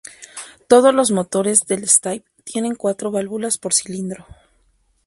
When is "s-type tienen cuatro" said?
1.83-3.11